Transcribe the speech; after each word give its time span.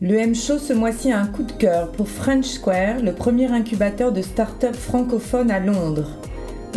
Le 0.00 0.14
M-Show 0.16 0.58
ce 0.58 0.72
mois-ci 0.72 1.12
a 1.12 1.20
un 1.20 1.26
coup 1.26 1.42
de 1.42 1.52
cœur 1.52 1.92
pour 1.92 2.08
French 2.08 2.46
Square, 2.46 3.02
le 3.02 3.12
premier 3.12 3.46
incubateur 3.52 4.12
de 4.12 4.22
start-up 4.22 4.74
francophone 4.74 5.50
à 5.50 5.60
Londres. 5.60 6.10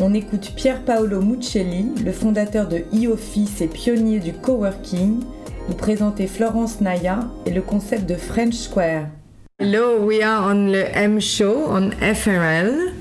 On 0.02 0.14
écoute 0.14 0.54
Pier 0.56 0.76
Paolo 0.86 1.22
Muccelli, 1.22 1.88
le 2.04 2.12
fondateur 2.12 2.68
de 2.68 2.78
e-office 2.94 3.62
et 3.62 3.68
pionnier 3.68 4.20
du 4.20 4.34
coworking, 4.34 5.22
nous 5.68 5.76
présenter 5.76 6.28
Florence 6.28 6.82
Naya 6.82 7.28
et 7.46 7.52
le 7.52 7.62
concept 7.62 8.08
de 8.08 8.16
French 8.16 8.54
Square. 8.54 9.08
Hello, 9.60 10.00
we 10.06 10.22
are 10.22 10.48
on 10.52 10.72
the 10.72 10.86
M 10.94 11.20
Show 11.20 11.66
on 11.70 11.92
FRL. 11.92 12.92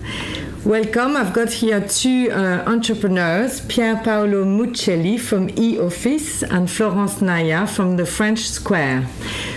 Welcome. 0.64 1.14
I've 1.14 1.34
got 1.34 1.52
here 1.52 1.86
two 1.86 2.30
uh, 2.30 2.64
entrepreneurs, 2.66 3.60
Pier 3.66 4.00
Paolo 4.02 4.46
Mucelli 4.46 5.20
from 5.20 5.48
eOffice 5.48 6.42
and 6.42 6.70
Florence 6.70 7.20
Naya 7.20 7.66
from 7.66 7.98
the 7.98 8.06
French 8.06 8.48
Square. 8.48 9.06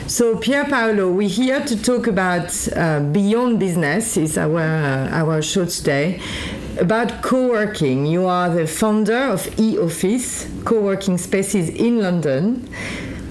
So, 0.08 0.36
Pier 0.36 0.66
Paolo, 0.66 1.10
we're 1.10 1.30
here 1.30 1.62
to 1.62 1.82
talk 1.82 2.08
about 2.08 2.52
uh, 2.76 3.00
Beyond 3.00 3.58
Business, 3.58 4.18
is 4.18 4.38
our, 4.38 4.60
uh, 4.60 5.10
our 5.12 5.42
show 5.42 5.64
today, 5.64 6.22
about 6.78 7.22
co-working. 7.22 8.06
You 8.06 8.26
are 8.26 8.50
the 8.50 8.68
founder 8.68 9.32
of 9.32 9.44
eOffice, 9.56 10.66
co-working 10.66 11.18
spaces 11.18 11.70
in 11.70 12.02
London 12.02 12.68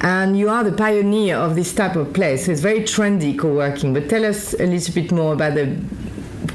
and 0.01 0.39
you 0.39 0.49
are 0.49 0.63
the 0.63 0.73
pioneer 0.73 1.37
of 1.37 1.55
this 1.55 1.75
type 1.75 1.97
of 1.97 2.13
place. 2.13 2.47
So 2.47 2.53
it's 2.53 2.61
very 2.61 2.81
trendy 2.81 3.39
co-working. 3.39 3.95
But 3.95 4.09
tell 4.09 4.25
us 4.25 4.55
a 4.55 4.67
little 4.67 4.95
bit 4.95 5.11
more 5.11 5.33
about 5.33 5.55
the 5.55 5.75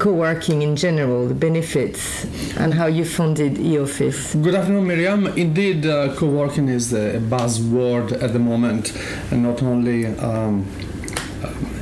co-working 0.01 0.63
in 0.63 0.75
general, 0.75 1.27
the 1.27 1.35
benefits, 1.35 2.25
and 2.57 2.73
how 2.73 2.87
you 2.87 3.05
funded 3.05 3.53
eOffice. 3.57 4.41
Good 4.41 4.55
afternoon, 4.55 4.87
Miriam. 4.87 5.27
Indeed, 5.37 5.85
uh, 5.85 6.15
co-working 6.15 6.69
is 6.69 6.91
a 6.91 7.19
buzzword 7.19 8.11
at 8.23 8.33
the 8.33 8.39
moment, 8.39 8.97
and 9.29 9.43
not 9.43 9.61
only. 9.61 10.07
Um, 10.07 10.65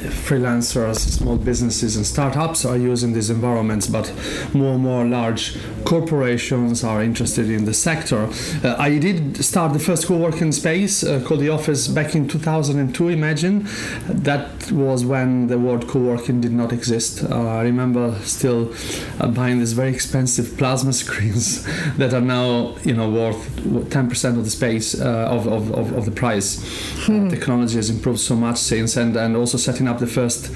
freelancers, 0.10 0.98
small 0.98 1.38
businesses, 1.38 1.96
and 1.96 2.06
startups 2.06 2.66
are 2.66 2.78
using 2.78 3.14
these 3.14 3.30
environments, 3.30 3.88
but 3.88 4.12
more 4.54 4.74
and 4.74 4.84
more 4.84 5.06
large 5.06 5.58
corporations 5.86 6.84
are 6.84 7.02
interested 7.04 7.50
in 7.50 7.66
the 7.66 7.74
sector. 7.74 8.30
Uh, 8.64 8.76
I 8.78 8.98
did 9.00 9.44
start 9.44 9.74
the 9.74 9.80
first 9.80 10.08
co-working 10.08 10.52
space 10.52 11.04
uh, 11.04 11.22
called 11.26 11.40
the 11.40 11.50
Office 11.50 11.88
back 11.88 12.16
in 12.16 12.28
2002. 12.28 13.10
Imagine 13.10 13.68
that 14.08 14.72
was 14.72 15.06
when 15.06 15.48
the 15.48 15.58
word 15.58 15.88
co-working 15.88 16.42
did 16.42 16.52
not 16.52 16.74
exist. 16.74 17.24
Uh, 17.24 17.48
I 17.48 17.64
remember 17.64 18.16
still 18.24 18.74
uh, 19.20 19.28
buying 19.28 19.60
these 19.60 19.74
very 19.74 19.94
expensive 19.94 20.58
plasma 20.58 20.94
screens 21.04 21.66
that 21.98 22.14
are 22.14 22.22
now, 22.22 22.76
you 22.84 22.94
know, 22.94 23.10
worth 23.10 23.50
10% 23.60 24.38
of 24.38 24.44
the 24.44 24.50
space 24.50 25.00
uh, 25.00 25.28
of, 25.30 25.48
of, 25.48 25.72
of, 25.74 25.94
of, 25.94 26.06
the 26.06 26.12
price. 26.12 26.60
Hmm. 27.06 27.30
technology 27.30 27.76
has 27.76 27.90
improved 27.90 28.20
so 28.20 28.36
much 28.36 28.58
since, 28.58 28.98
and, 28.98 29.16
and 29.16 29.36
also 29.36 29.58
setting 29.58 29.88
up 29.88 29.99
the 30.00 30.08
first 30.08 30.52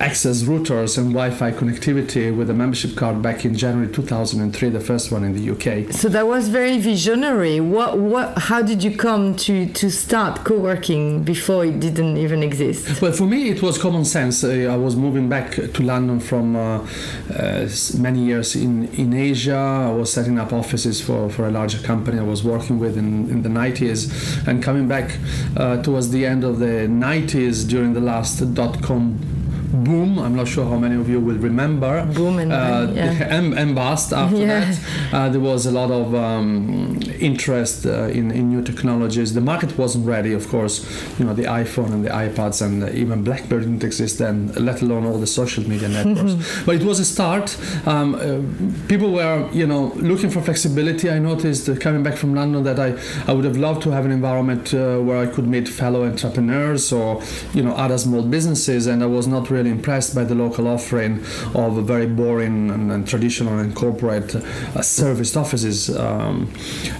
access 0.00 0.42
routers 0.42 0.96
and 0.96 1.12
Wi-Fi 1.12 1.50
connectivity 1.52 2.34
with 2.34 2.48
a 2.50 2.54
membership 2.54 2.96
card 2.96 3.20
back 3.20 3.44
in 3.44 3.56
January 3.56 3.92
2003, 3.92 4.68
the 4.68 4.80
first 4.80 5.10
one 5.10 5.24
in 5.24 5.34
the 5.34 5.50
UK. 5.50 5.92
So 5.92 6.08
that 6.08 6.26
was 6.26 6.48
very 6.48 6.78
visionary. 6.78 7.60
What, 7.60 7.98
what, 7.98 8.38
how 8.38 8.62
did 8.62 8.82
you 8.84 8.96
come 8.96 9.34
to, 9.36 9.66
to 9.66 9.90
start 9.90 10.44
co-working 10.44 11.24
before 11.24 11.64
it 11.64 11.80
didn't 11.80 12.16
even 12.16 12.42
exist? 12.42 13.02
Well, 13.02 13.12
for 13.12 13.24
me, 13.24 13.48
it 13.48 13.60
was 13.62 13.78
common 13.78 14.04
sense. 14.04 14.44
Uh, 14.44 14.68
I 14.70 14.76
was 14.76 14.94
moving 14.94 15.28
back 15.28 15.52
to 15.54 15.82
London 15.82 16.20
from 16.20 16.54
uh, 16.54 16.86
uh, 17.34 17.68
many 17.98 18.24
years 18.24 18.54
in, 18.54 18.88
in 18.94 19.12
Asia. 19.12 19.56
I 19.56 19.90
was 19.90 20.12
setting 20.12 20.38
up 20.38 20.52
offices 20.52 21.00
for, 21.00 21.28
for 21.28 21.46
a 21.46 21.50
larger 21.50 21.78
company 21.78 22.18
I 22.18 22.22
was 22.22 22.44
working 22.44 22.78
with 22.78 22.96
in, 22.96 23.28
in 23.30 23.42
the 23.42 23.48
90s 23.48 24.46
and 24.46 24.62
coming 24.62 24.86
back 24.86 25.18
uh, 25.56 25.82
towards 25.82 26.10
the 26.10 26.24
end 26.24 26.44
of 26.44 26.58
the 26.58 26.86
90s 26.88 27.68
during 27.68 27.94
the 27.94 28.00
last 28.00 28.54
dot-com 28.54 29.37
boom. 29.72 30.18
I'm 30.18 30.34
not 30.34 30.48
sure 30.48 30.64
how 30.64 30.78
many 30.78 30.96
of 30.96 31.08
you 31.08 31.20
will 31.20 31.36
remember. 31.36 32.04
Boom 32.06 32.38
and, 32.38 32.52
uh, 32.52 32.90
yeah. 32.92 33.36
and, 33.36 33.54
and 33.54 33.74
bust 33.74 34.12
after 34.12 34.36
yeah. 34.36 34.60
that. 34.60 34.78
Uh, 35.12 35.28
there 35.28 35.40
was 35.40 35.66
a 35.66 35.70
lot 35.70 35.90
of 35.90 36.14
um, 36.14 37.00
interest 37.20 37.86
uh, 37.86 38.04
in, 38.04 38.30
in 38.30 38.48
new 38.48 38.62
technologies. 38.62 39.34
The 39.34 39.40
market 39.40 39.76
wasn't 39.76 40.06
ready, 40.06 40.32
of 40.32 40.48
course. 40.48 40.74
You 41.18 41.24
know, 41.24 41.34
the 41.34 41.44
iPhone 41.44 41.92
and 41.92 42.04
the 42.04 42.10
iPads 42.10 42.62
and 42.62 42.88
even 42.94 43.22
BlackBerry 43.24 43.62
didn't 43.62 43.84
exist 43.84 44.18
then, 44.18 44.52
let 44.54 44.82
alone 44.82 45.04
all 45.04 45.18
the 45.18 45.26
social 45.26 45.68
media 45.68 45.88
networks. 45.88 46.62
but 46.66 46.76
it 46.76 46.82
was 46.82 46.98
a 47.00 47.04
start. 47.04 47.56
Um, 47.86 48.14
uh, 48.14 48.88
people 48.88 49.12
were, 49.12 49.48
you 49.52 49.66
know, 49.66 49.92
looking 49.96 50.30
for 50.30 50.40
flexibility. 50.40 51.10
I 51.10 51.18
noticed 51.18 51.68
uh, 51.68 51.76
coming 51.76 52.02
back 52.02 52.16
from 52.16 52.34
London 52.34 52.64
that 52.64 52.78
I, 52.78 52.98
I 53.30 53.34
would 53.34 53.44
have 53.44 53.56
loved 53.56 53.82
to 53.82 53.90
have 53.90 54.04
an 54.04 54.12
environment 54.12 54.72
uh, 54.72 54.98
where 54.98 55.18
I 55.18 55.26
could 55.26 55.46
meet 55.46 55.68
fellow 55.68 56.04
entrepreneurs 56.04 56.92
or, 56.92 57.22
you 57.52 57.62
know, 57.62 57.72
other 57.72 57.98
small 57.98 58.22
businesses, 58.22 58.86
and 58.86 59.02
I 59.02 59.06
was 59.06 59.26
not 59.26 59.50
really 59.50 59.57
impressed 59.66 60.14
by 60.14 60.24
the 60.24 60.34
local 60.34 60.66
offering 60.66 61.24
of 61.54 61.84
very 61.86 62.06
boring 62.06 62.70
and, 62.70 62.90
and 62.92 63.08
traditional 63.08 63.58
and 63.58 63.74
corporate 63.74 64.34
uh, 64.34 64.82
serviced 64.82 65.36
offices. 65.36 65.96
Um, 65.96 66.52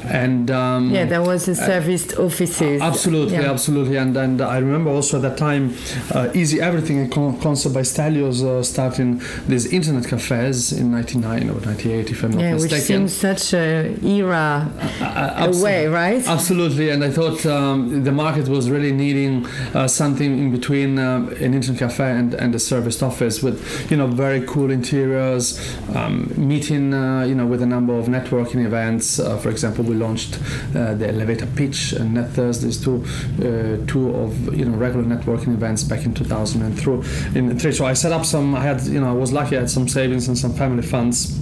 and 0.05 0.51
um, 0.51 0.91
yeah, 0.91 1.05
there 1.05 1.23
was 1.23 1.49
a 1.49 1.55
serviced 1.55 2.19
uh, 2.19 2.25
offices. 2.25 2.81
Absolutely, 2.81 3.35
yeah. 3.35 3.51
absolutely. 3.51 3.97
And 3.97 4.17
and 4.17 4.41
I 4.41 4.59
remember 4.59 4.91
also 4.91 5.17
at 5.17 5.23
that 5.23 5.39
time, 5.39 5.75
uh, 6.15 6.31
Easy 6.35 6.61
Everything 6.61 6.99
and 6.99 7.13
Con- 7.13 7.39
Concert 7.41 7.73
by 7.73 7.83
Stelios 7.83 8.43
uh, 8.43 8.63
starting 8.63 9.21
these 9.47 9.67
internet 9.67 10.07
cafes 10.07 10.73
in 10.73 10.91
'99 10.91 11.51
or 11.51 11.61
'98, 11.61 12.11
if 12.11 12.25
I'm 12.25 12.31
not 12.33 12.41
yeah, 12.41 12.53
mistaken. 12.55 12.77
which 12.77 12.85
seems 12.85 13.13
such 13.13 13.55
a 13.55 13.97
era 14.03 14.71
uh, 15.01 15.51
away, 15.53 15.87
right? 15.87 16.27
Absolutely. 16.27 16.91
And 16.91 17.05
I 17.05 17.11
thought 17.11 17.45
um, 17.47 18.05
the 18.05 18.13
market 18.13 18.49
was 18.49 18.71
really 18.71 18.93
needing 18.93 19.47
uh, 19.75 19.89
something 19.89 20.39
in 20.39 20.51
between 20.51 20.99
an 20.99 21.55
internet 21.55 21.79
cafe 21.79 22.11
and, 22.11 22.35
and 22.35 22.48
a 22.55 22.59
serviced 22.59 23.03
office 23.03 23.43
with 23.43 23.91
you 23.91 23.97
know 23.97 24.07
very 24.07 24.45
cool 24.47 24.71
interiors, 24.71 25.59
um, 25.95 26.33
meeting 26.37 26.95
uh, 26.95 27.25
you 27.25 27.35
know 27.35 27.47
with 27.47 27.63
a 27.63 27.67
number 27.67 27.99
of 27.99 28.07
networking 28.07 28.65
events. 28.65 29.19
Uh, 29.19 29.37
for 29.39 29.51
example, 29.51 29.85
we 29.85 29.95
launched 29.95 30.39
uh, 30.75 30.95
the 30.95 31.09
Elevator 31.09 31.47
Pitch 31.47 31.93
and 31.93 32.15
Net 32.15 32.31
Thursdays, 32.31 32.83
two 32.83 33.05
uh, 33.39 33.87
two 33.87 34.15
of 34.15 34.55
you 34.55 34.65
know 34.65 34.77
regular 34.77 35.05
networking 35.05 35.55
events 35.55 35.83
back 35.83 36.05
in 36.05 36.15
2003. 36.15 37.73
So 37.73 37.87
I 37.87 37.93
set 37.93 38.13
up 38.13 38.25
some. 38.25 38.55
I 38.55 38.63
had 38.63 38.83
you 38.83 39.01
know 39.01 39.09
I 39.09 39.13
was 39.13 39.33
lucky. 39.33 39.57
I 39.57 39.61
had 39.61 39.71
some 39.71 39.89
savings 39.89 40.29
and 40.29 40.37
some 40.37 40.53
family 40.55 40.83
funds 40.83 41.39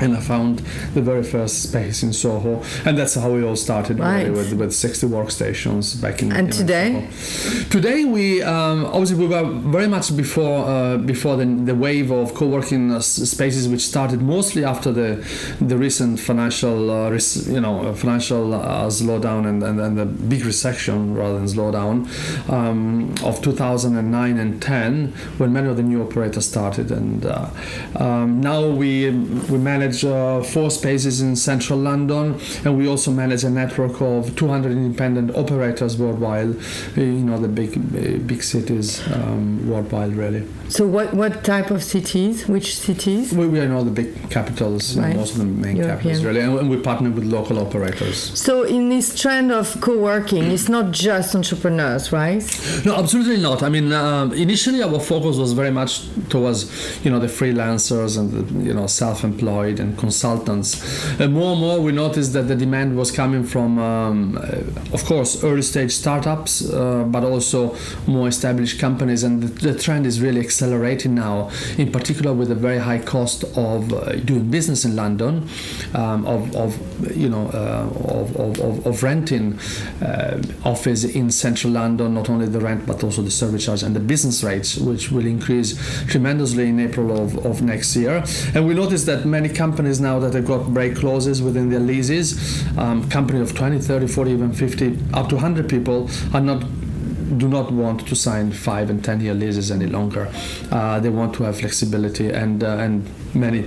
and 0.00 0.16
I 0.16 0.20
found 0.20 0.58
the 0.94 1.02
very 1.02 1.22
first 1.22 1.62
space 1.62 2.02
in 2.02 2.12
Soho, 2.12 2.62
and 2.84 2.96
that's 2.98 3.14
how 3.14 3.32
we 3.32 3.42
all 3.44 3.56
started 3.56 3.98
right. 3.98 4.30
with, 4.30 4.52
with 4.54 4.72
60 4.72 5.06
workstations 5.06 6.00
back 6.00 6.22
in. 6.22 6.32
And 6.32 6.52
today, 6.52 7.08
Soho. 7.10 7.68
today 7.70 8.04
we 8.04 8.42
um, 8.42 8.84
obviously 8.86 9.16
we 9.16 9.26
were 9.26 9.44
very 9.44 9.88
much 9.88 10.16
before 10.16 10.66
uh, 10.66 10.96
before 10.98 11.36
the, 11.36 11.46
the 11.46 11.74
wave 11.74 12.10
of 12.10 12.34
co-working 12.34 12.92
uh, 12.92 13.00
spaces, 13.00 13.68
which 13.68 13.82
started 13.82 14.20
mostly 14.22 14.64
after 14.64 14.92
the 14.92 15.24
the 15.60 15.76
recent 15.76 16.20
financial 16.20 16.90
uh, 16.90 17.10
res- 17.10 17.48
you 17.48 17.60
know 17.60 17.94
financial 17.94 18.54
uh, 18.54 18.86
slowdown 18.86 19.46
and, 19.46 19.62
and, 19.62 19.80
and 19.80 19.98
the 19.98 20.06
big 20.06 20.44
recession 20.44 21.14
rather 21.14 21.38
than 21.38 21.46
slowdown 21.46 22.06
um, 22.50 23.14
of 23.24 23.40
2009 23.42 24.38
and 24.38 24.62
10, 24.62 25.08
when 25.38 25.52
many 25.52 25.68
of 25.68 25.76
the 25.76 25.82
new 25.82 26.02
operators 26.02 26.46
started, 26.46 26.90
and 26.90 27.26
uh, 27.26 27.48
um, 27.96 28.40
now 28.40 28.66
we 28.68 29.10
we 29.50 29.58
manage 29.58 29.85
manage 29.86 30.04
uh, 30.04 30.42
four 30.42 30.70
spaces 30.70 31.20
in 31.20 31.36
central 31.36 31.78
London, 31.78 32.38
and 32.64 32.76
we 32.76 32.88
also 32.88 33.10
manage 33.10 33.44
a 33.44 33.50
network 33.50 34.00
of 34.00 34.34
200 34.36 34.72
independent 34.72 35.34
operators 35.36 35.96
worldwide. 35.96 36.56
You 36.96 37.04
know 37.04 37.38
the 37.38 37.48
big 37.48 38.26
big 38.26 38.42
cities 38.42 39.00
um, 39.12 39.68
worldwide, 39.68 40.14
really. 40.14 40.46
So 40.68 40.86
what 40.86 41.14
what 41.14 41.44
type 41.44 41.70
of 41.70 41.82
cities? 41.82 42.48
Which 42.48 42.76
cities? 42.76 43.32
We, 43.32 43.46
we 43.46 43.60
are 43.60 43.64
in 43.64 43.72
all 43.72 43.84
the 43.84 43.90
big 43.90 44.30
capitals, 44.30 44.96
right. 44.96 45.14
most 45.14 45.32
of 45.32 45.38
the 45.38 45.44
main 45.44 45.76
European. 45.76 45.98
capitals, 45.98 46.24
really, 46.24 46.40
and, 46.40 46.58
and 46.58 46.70
we 46.70 46.76
partner 46.76 47.10
with 47.10 47.24
local 47.24 47.58
operators. 47.58 48.18
So 48.38 48.64
in 48.64 48.88
this 48.88 49.18
trend 49.20 49.52
of 49.52 49.80
co-working, 49.80 50.44
it's 50.44 50.68
not 50.68 50.90
just 50.90 51.34
entrepreneurs, 51.34 52.12
right? 52.12 52.42
No, 52.84 52.96
absolutely 52.96 53.40
not. 53.40 53.62
I 53.62 53.68
mean, 53.68 53.92
uh, 53.92 54.26
initially 54.34 54.82
our 54.82 55.00
focus 55.00 55.36
was 55.36 55.52
very 55.52 55.70
much 55.70 56.02
towards 56.28 56.60
you 57.04 57.10
know 57.10 57.20
the 57.20 57.28
freelancers 57.28 58.18
and 58.18 58.30
the, 58.32 58.64
you 58.64 58.74
know 58.74 58.86
self-employed 58.86 59.75
and 59.80 59.96
consultants. 59.98 60.82
And 61.20 61.32
more 61.32 61.52
and 61.52 61.60
more, 61.60 61.80
we 61.80 61.92
noticed 61.92 62.32
that 62.34 62.48
the 62.48 62.56
demand 62.56 62.96
was 62.96 63.10
coming 63.10 63.44
from, 63.44 63.78
um, 63.78 64.38
uh, 64.38 64.94
of 64.94 65.04
course, 65.04 65.42
early 65.44 65.62
stage 65.62 65.92
startups, 65.92 66.70
uh, 66.70 67.04
but 67.04 67.24
also 67.24 67.76
more 68.06 68.28
established 68.28 68.78
companies. 68.78 69.22
And 69.22 69.42
the, 69.42 69.72
the, 69.72 69.76
trend 69.76 70.06
is 70.06 70.20
really 70.20 70.40
accelerating 70.40 71.14
now, 71.14 71.50
in 71.76 71.92
particular 71.92 72.32
with 72.32 72.48
the 72.48 72.54
very 72.54 72.78
high 72.78 72.98
cost 72.98 73.44
of 73.56 73.92
uh, 73.92 74.12
doing 74.16 74.50
business 74.50 74.84
in 74.84 74.96
London, 74.96 75.48
um, 75.94 76.26
of, 76.26 76.56
of, 76.56 77.16
you 77.16 77.28
know, 77.28 77.48
uh, 77.48 77.88
of, 78.08 78.36
of, 78.36 78.86
of, 78.86 79.02
renting 79.02 79.58
uh, 80.02 80.40
office 80.64 81.04
in 81.04 81.30
central 81.30 81.72
London, 81.72 82.14
not 82.14 82.30
only 82.30 82.46
the 82.46 82.60
rent 82.60 82.86
but 82.86 83.04
also 83.04 83.22
the 83.22 83.30
service 83.30 83.66
charge 83.66 83.82
and 83.82 83.94
the 83.94 84.00
business 84.00 84.42
rates, 84.42 84.78
which 84.78 85.12
will 85.12 85.26
increase 85.26 85.76
tremendously 86.06 86.68
in 86.68 86.80
April 86.80 87.12
of, 87.12 87.44
of 87.44 87.62
next 87.62 87.94
year. 87.94 88.24
And 88.54 88.66
we 88.66 88.74
noticed 88.74 89.06
that 89.06 89.26
many 89.26 89.48
companies 89.48 89.65
now 90.00 90.18
that 90.18 90.34
have 90.34 90.46
got 90.46 90.72
break 90.72 90.96
clauses 90.96 91.42
within 91.42 91.70
their 91.70 91.80
leases, 91.80 92.66
um, 92.78 93.08
company 93.10 93.40
of 93.40 93.54
20, 93.54 93.78
30, 93.78 94.06
40, 94.06 94.30
even 94.30 94.52
50, 94.52 94.98
up 95.14 95.28
to 95.28 95.36
100 95.36 95.68
people 95.68 96.08
are 96.32 96.40
not 96.40 96.64
do 97.38 97.48
not 97.48 97.72
want 97.72 98.06
to 98.06 98.14
sign 98.14 98.52
five 98.52 98.88
and 98.88 99.04
ten 99.04 99.20
year 99.20 99.34
leases 99.34 99.70
any 99.70 99.86
longer. 99.86 100.30
Uh, 100.70 101.00
they 101.00 101.08
want 101.08 101.34
to 101.34 101.42
have 101.42 101.58
flexibility 101.58 102.30
and 102.30 102.62
uh, 102.62 102.76
and 102.78 103.04
many 103.34 103.64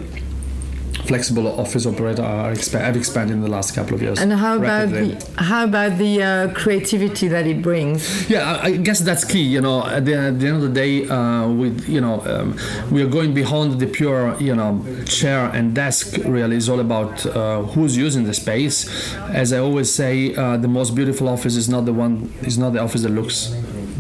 flexible 1.05 1.47
office 1.59 1.85
operator 1.85 2.23
are 2.23 2.51
exp- 2.51 2.79
have 2.79 2.95
expanded 2.95 3.35
in 3.35 3.41
the 3.41 3.49
last 3.49 3.75
couple 3.75 3.95
of 3.95 4.01
years. 4.01 4.19
And 4.19 4.31
how 4.33 4.57
about 4.57 4.89
rapidly. 4.91 5.15
the 5.15 5.43
how 5.43 5.65
about 5.65 5.97
the 5.97 6.23
uh, 6.23 6.53
creativity 6.53 7.27
that 7.27 7.45
it 7.47 7.61
brings? 7.61 8.29
Yeah, 8.29 8.59
I 8.63 8.69
I 8.69 8.77
guess 8.77 8.99
that's 8.99 9.25
key. 9.25 9.41
You 9.41 9.61
know, 9.61 9.85
at 9.85 10.05
the, 10.05 10.13
at 10.15 10.39
the 10.39 10.47
end 10.47 10.57
of 10.57 10.61
the 10.61 10.69
day, 10.69 11.07
uh, 11.07 11.47
with 11.49 11.89
you 11.89 12.01
know, 12.01 12.21
um, 12.25 12.57
we 12.91 13.01
are 13.01 13.07
going 13.07 13.33
beyond 13.33 13.79
the 13.79 13.87
pure 13.87 14.35
you 14.39 14.55
know 14.55 14.85
chair 15.05 15.49
and 15.57 15.73
desk. 15.73 16.17
Really, 16.25 16.55
is 16.55 16.69
all 16.69 16.79
about 16.79 17.25
uh, 17.25 17.63
who's 17.63 17.97
using 17.97 18.23
the 18.25 18.33
space. 18.33 18.77
As 19.43 19.51
I 19.51 19.59
always 19.59 19.91
say, 19.91 20.35
uh, 20.35 20.57
the 20.57 20.67
most 20.67 20.95
beautiful 20.95 21.27
office 21.27 21.55
is 21.55 21.67
not 21.67 21.85
the 21.85 21.93
one 21.93 22.31
is 22.43 22.57
not 22.57 22.73
the 22.73 22.79
office 22.79 23.01
that 23.01 23.09
looks 23.09 23.53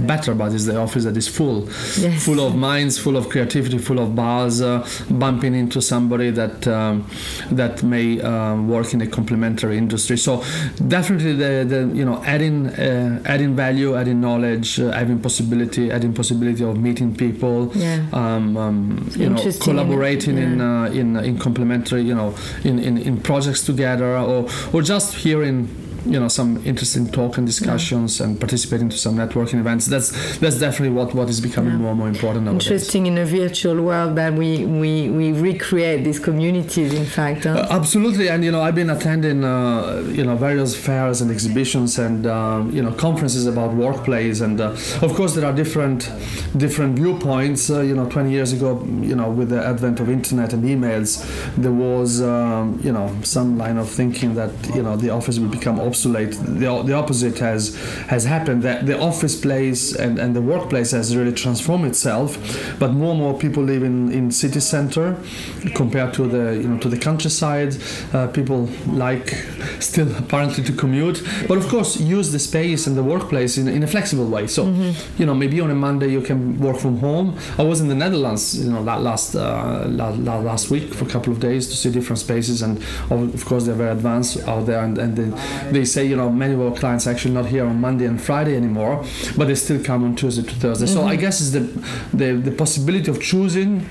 better, 0.07 0.33
but 0.33 0.53
is 0.53 0.65
the 0.65 0.77
office 0.77 1.03
that 1.03 1.17
is 1.17 1.27
full, 1.27 1.67
Yes. 1.99 2.23
full 2.25 2.39
of 2.39 2.55
minds, 2.55 2.97
full 2.97 3.15
of 3.17 3.29
creativity, 3.29 3.77
full 3.77 3.99
of 3.99 4.15
bars, 4.15 4.61
uh, 4.61 4.87
bumping 5.09 5.53
into 5.55 5.81
somebody 5.81 6.29
that 6.31 6.67
um, 6.67 7.05
that 7.51 7.83
may 7.83 8.19
um, 8.21 8.67
work 8.69 8.93
in 8.93 9.01
a 9.01 9.07
complementary 9.07 9.77
industry. 9.77 10.17
So 10.17 10.43
definitely 10.87 11.33
the, 11.33 11.65
the 11.67 11.91
you 11.95 12.05
know 12.05 12.23
adding 12.25 12.67
uh, 12.67 13.21
adding 13.25 13.55
value, 13.55 13.95
adding 13.95 14.21
knowledge, 14.21 14.79
uh, 14.79 14.91
having 14.91 15.19
possibility, 15.19 15.91
adding 15.91 16.13
possibility 16.13 16.63
of 16.63 16.77
meeting 16.77 17.15
people, 17.15 17.71
Yeah. 17.75 18.05
um, 18.13 18.57
um, 18.57 19.09
you 19.15 19.29
know, 19.29 19.41
collaborating 19.59 20.37
in 20.37 20.59
yeah. 20.59 20.83
uh, 20.83 20.91
in 20.99 21.15
in 21.17 21.37
complementary, 21.37 22.01
you 22.03 22.15
know, 22.15 22.33
in, 22.63 22.79
in, 22.79 22.97
in 22.97 23.17
projects 23.21 23.65
together, 23.65 24.17
or 24.17 24.47
or 24.73 24.81
just 24.81 25.15
hearing 25.15 25.67
you 26.13 26.19
know 26.19 26.27
some 26.39 26.49
interesting 26.65 27.05
talk 27.17 27.37
and 27.37 27.45
discussions 27.53 28.19
and 28.21 28.39
participating 28.39 28.89
to 28.89 28.97
some 29.05 29.15
networking 29.23 29.59
events. 29.59 29.83
That's 29.93 30.09
that's 30.39 30.57
definitely 30.65 30.93
what 30.99 31.09
what 31.19 31.29
is 31.29 31.39
becoming 31.49 31.73
Yeah. 31.73 31.83
more 31.83 31.91
and 31.93 31.99
more 31.99 32.09
important 32.17 32.41
nowadays. 32.45 32.67
Interesting 32.67 33.03
in 33.11 33.15
a 33.17 33.25
virtual 33.41 33.77
world 33.89 34.11
that 34.21 34.33
we, 34.41 34.49
we, 34.65 34.91
we 35.19 35.27
recreate 35.49 36.03
these 36.07 36.19
communities. 36.19 36.93
In 36.93 37.05
fact, 37.05 37.43
huh? 37.43 37.51
Uh, 37.51 37.67
absolutely, 37.79 38.27
and 38.29 38.39
you 38.45 38.51
know, 38.53 38.61
I've 38.61 38.75
been 38.83 38.89
attending 38.97 39.43
uh, 39.43 40.03
you 40.19 40.23
know 40.27 40.35
various 40.35 40.71
fairs 40.87 41.21
and 41.21 41.29
exhibitions 41.31 41.99
and 41.99 42.25
um, 42.37 42.71
you 42.75 42.81
know 42.85 42.91
conferences 43.07 43.45
about 43.53 43.73
workplace, 43.85 44.37
and 44.41 44.59
uh, 44.59 44.69
of 45.05 45.11
course 45.17 45.31
there 45.35 45.45
are 45.49 45.53
different 45.63 46.09
different 46.57 46.91
viewpoints. 46.97 47.69
Uh, 47.69 47.81
you 47.89 47.95
know, 47.95 48.07
20 48.09 48.31
years 48.31 48.51
ago, 48.53 48.69
you 49.01 49.15
know, 49.19 49.29
with 49.29 49.49
the 49.49 49.61
advent 49.73 49.99
of 49.99 50.09
internet 50.09 50.53
and 50.53 50.63
emails, 50.63 51.09
there 51.55 51.71
was 51.87 52.21
um, 52.21 52.79
you 52.83 52.91
know 52.91 53.07
some 53.23 53.57
line 53.57 53.77
of 53.77 53.87
thinking 53.89 54.33
that 54.35 54.51
you 54.75 54.81
know 54.83 54.95
the 54.95 55.09
office 55.09 55.37
will 55.39 55.49
become 55.59 55.77
obsolete. 55.79 55.98
The, 56.03 56.83
the 56.83 56.93
opposite 56.93 57.39
has 57.39 57.75
has 58.07 58.25
happened. 58.25 58.63
That 58.63 58.85
the 58.85 58.99
office 58.99 59.39
place 59.39 59.95
and, 59.95 60.19
and 60.19 60.35
the 60.35 60.41
workplace 60.41 60.91
has 60.91 61.15
really 61.15 61.33
transformed 61.33 61.85
itself, 61.85 62.37
but 62.79 62.91
more 62.91 63.11
and 63.11 63.19
more 63.19 63.37
people 63.37 63.63
live 63.63 63.83
in, 63.83 64.11
in 64.11 64.31
city 64.31 64.59
center 64.59 65.17
compared 65.75 66.13
to 66.15 66.27
the 66.27 66.55
you 66.61 66.67
know 66.67 66.77
to 66.79 66.89
the 66.89 66.97
countryside. 66.97 67.75
Uh, 68.13 68.27
people 68.27 68.69
like 68.87 69.29
still 69.79 70.09
apparently 70.17 70.63
to 70.63 70.73
commute, 70.73 71.23
but 71.47 71.57
of 71.57 71.67
course 71.67 71.99
use 71.99 72.31
the 72.31 72.39
space 72.39 72.87
and 72.87 72.95
the 72.97 73.03
workplace 73.03 73.57
in, 73.57 73.67
in 73.67 73.83
a 73.83 73.87
flexible 73.87 74.27
way. 74.27 74.47
So 74.47 74.65
you 75.17 75.25
know 75.25 75.33
maybe 75.33 75.61
on 75.61 75.71
a 75.71 75.75
Monday 75.75 76.07
you 76.07 76.21
can 76.21 76.59
work 76.59 76.77
from 76.77 76.97
home. 76.97 77.37
I 77.57 77.63
was 77.63 77.81
in 77.81 77.87
the 77.87 77.95
Netherlands 77.95 78.59
you 78.63 78.71
know 78.71 78.83
that 78.83 79.01
last 79.01 79.35
uh, 79.35 79.85
la, 79.87 80.09
la, 80.09 80.37
last 80.39 80.69
week 80.69 80.93
for 80.93 81.05
a 81.05 81.09
couple 81.09 81.31
of 81.33 81.39
days 81.39 81.67
to 81.67 81.75
see 81.75 81.91
different 81.91 82.19
spaces, 82.19 82.61
and 82.61 82.77
of 83.09 83.33
of 83.33 83.45
course 83.45 83.65
they're 83.65 83.75
very 83.75 83.91
advanced 83.91 84.37
out 84.47 84.65
there, 84.65 84.83
and, 84.83 84.97
and 84.97 85.15
they, 85.15 85.71
they 85.71 85.78
say 85.85 86.05
you 86.05 86.15
know 86.15 86.29
many 86.29 86.53
of 86.53 86.61
our 86.61 86.75
clients 86.75 87.07
are 87.07 87.11
actually 87.11 87.33
not 87.33 87.45
here 87.47 87.65
on 87.65 87.79
Monday 87.81 88.05
and 88.05 88.21
Friday 88.21 88.55
anymore, 88.55 89.03
but 89.37 89.47
they 89.47 89.55
still 89.55 89.83
come 89.83 90.03
on 90.03 90.15
Tuesday 90.15 90.43
to 90.43 90.55
Thursday. 90.55 90.85
So 90.87 91.03
I 91.03 91.15
guess 91.15 91.41
it's 91.41 91.51
the 91.51 91.61
the, 92.13 92.33
the 92.49 92.51
possibility 92.51 93.09
of 93.11 93.21
choosing 93.21 93.85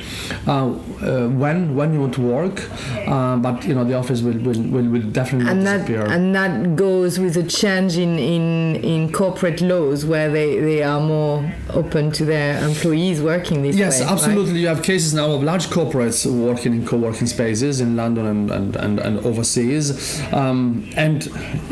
uh, 0.46 0.66
uh, 0.66 1.28
when 1.28 1.74
when 1.74 1.92
you 1.94 2.00
want 2.00 2.14
to 2.14 2.22
work, 2.22 2.62
uh, 3.06 3.36
but 3.36 3.64
you 3.64 3.74
know 3.74 3.84
the 3.84 3.94
office 3.94 4.20
will 4.22 4.38
will, 4.38 4.62
will, 4.62 4.88
will 4.88 5.02
definitely 5.10 5.50
and 5.50 5.64
not 5.64 5.70
that 5.70 5.86
disappear. 5.86 6.06
and 6.14 6.34
that 6.34 6.76
goes 6.76 7.18
with 7.18 7.36
a 7.36 7.42
change 7.42 7.96
in, 7.96 8.18
in, 8.18 8.76
in 8.84 9.12
corporate 9.12 9.60
laws 9.60 10.04
where 10.04 10.30
they, 10.30 10.58
they 10.60 10.82
are 10.82 11.00
more 11.00 11.52
open 11.70 12.10
to 12.12 12.24
their 12.24 12.62
employees 12.66 13.20
working 13.22 13.62
this 13.62 13.76
Yes, 13.76 14.00
way. 14.00 14.06
right? 14.06 14.12
absolutely. 14.12 14.60
You 14.60 14.68
have 14.68 14.82
cases 14.82 15.14
now 15.14 15.30
of 15.32 15.42
large 15.42 15.66
corporates 15.68 16.26
working 16.26 16.72
in 16.74 16.86
co-working 16.86 17.26
spaces 17.26 17.80
in 17.80 17.96
London 17.96 18.26
and, 18.26 18.50
and, 18.50 18.76
and, 18.76 18.98
and 19.00 19.18
overseas. 19.26 20.20
Um, 20.32 20.88
and 20.96 21.24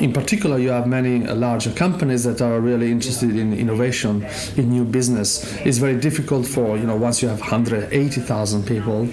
in 0.07 0.13
particular, 0.13 0.57
you 0.57 0.69
have 0.69 0.87
many 0.87 1.27
uh, 1.27 1.35
larger 1.35 1.73
companies 1.73 2.23
that 2.23 2.41
are 2.41 2.61
really 2.61 2.93
interested 2.93 3.31
in 3.37 3.53
innovation, 3.53 4.25
in 4.57 4.71
new 4.71 4.85
business. 4.85 5.29
It's 5.67 5.79
very 5.79 5.99
difficult 5.99 6.47
for, 6.47 6.79
you 6.79 6.87
know, 6.87 6.95
once 6.95 7.23
you 7.23 7.29
have 7.29 7.41
180,000 7.41 8.65
people, 8.65 9.09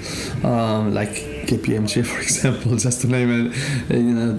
um, 0.46 0.94
like 0.94 1.33
KPMG, 1.48 2.06
for 2.12 2.20
example, 2.22 2.76
just 2.78 3.02
to 3.02 3.08
name 3.08 3.30
uh, 3.32 3.94
you 3.94 4.02
know, 4.02 4.32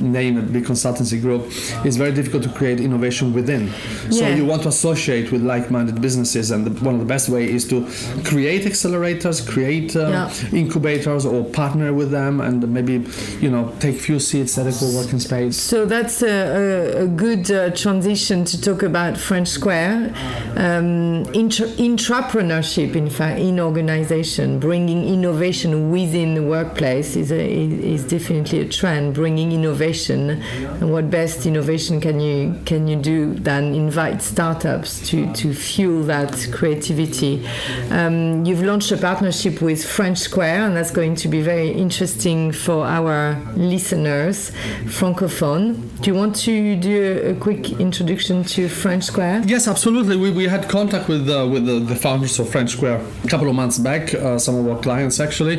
name 0.00 0.38
a 0.38 0.42
big 0.42 0.64
consultancy 0.64 1.20
group, 1.20 1.42
it's 1.84 1.96
very 1.96 2.12
difficult 2.12 2.42
to 2.44 2.48
create 2.50 2.80
innovation 2.80 3.32
within. 3.32 3.70
So 4.10 4.26
Yeah. 4.26 4.36
you 4.36 4.44
want 4.44 4.62
to 4.62 4.68
associate 4.68 5.30
with 5.32 5.42
like-minded 5.42 6.00
businesses, 6.00 6.50
and 6.50 6.64
the, 6.66 6.70
one 6.84 6.94
of 6.94 7.00
the 7.00 7.06
best 7.06 7.28
way 7.28 7.44
is 7.50 7.66
to 7.68 7.86
create 8.24 8.62
accelerators, 8.64 9.46
create 9.46 9.94
uh, 9.96 10.08
Yeah. 10.08 10.58
incubators, 10.62 11.24
or 11.26 11.44
partner 11.44 11.92
with 11.92 12.10
them, 12.10 12.40
and 12.40 12.66
maybe 12.72 13.04
you 13.40 13.50
know 13.50 13.72
take 13.80 13.96
few 13.98 14.18
seats 14.18 14.58
at 14.58 14.66
a 14.66 14.72
co-working 14.72 15.20
space. 15.20 15.56
So 15.56 15.84
that's 15.86 16.22
a, 16.22 16.28
a, 16.28 17.04
a 17.04 17.06
good 17.06 17.50
uh, 17.50 17.70
transition 17.70 18.44
to 18.44 18.60
talk 18.60 18.82
about 18.82 19.16
French 19.18 19.48
Square. 19.48 20.12
Um, 20.56 21.24
intra- 21.34 21.68
intrapreneurship, 21.88 22.94
in 22.96 23.08
fact, 23.10 23.38
in 23.40 23.60
organization, 23.60 24.58
bringing 24.58 25.06
innovation 25.06 25.90
within 25.90 26.37
the 26.38 26.48
workplace 26.48 27.16
is, 27.16 27.32
a, 27.32 27.44
is 27.94 28.04
definitely 28.04 28.60
a 28.60 28.68
trend. 28.68 29.14
Bringing 29.14 29.52
innovation, 29.52 30.42
and 30.80 30.92
what 30.92 31.10
best 31.10 31.46
innovation 31.46 32.00
can 32.00 32.20
you 32.20 32.58
can 32.64 32.86
you 32.86 32.96
do 32.96 33.34
than 33.34 33.74
invite 33.74 34.22
startups 34.22 34.90
to, 35.08 35.32
to 35.34 35.52
fuel 35.52 36.02
that 36.04 36.48
creativity? 36.52 37.46
Um, 37.90 38.44
you've 38.44 38.62
launched 38.62 38.92
a 38.92 38.96
partnership 38.96 39.60
with 39.60 39.84
French 39.84 40.18
Square, 40.18 40.66
and 40.66 40.76
that's 40.76 40.90
going 40.90 41.14
to 41.16 41.28
be 41.28 41.40
very 41.42 41.70
interesting 41.70 42.52
for 42.52 42.86
our 42.86 43.36
listeners, 43.56 44.50
francophone. 44.84 45.66
Do 46.00 46.10
you 46.10 46.16
want 46.16 46.36
to 46.36 46.76
do 46.76 47.32
a, 47.32 47.34
quick 47.38 47.80
introduction 47.80 48.44
to 48.44 48.68
French 48.68 49.04
Square? 49.04 49.42
Yes, 49.46 49.66
absolutely. 49.68 50.16
We, 50.16 50.30
we 50.30 50.44
had 50.44 50.68
contact 50.68 51.08
with 51.08 51.28
uh, 51.28 51.46
with 51.52 51.66
the, 51.66 51.78
the 51.80 51.96
founders 51.96 52.38
of 52.38 52.48
French 52.48 52.70
Square 52.70 53.00
a 53.24 53.28
couple 53.28 53.48
of 53.48 53.54
months 53.54 53.78
back. 53.78 54.14
Uh, 54.14 54.38
some 54.38 54.54
of 54.56 54.68
our 54.68 54.80
clients 54.80 55.20
actually. 55.20 55.56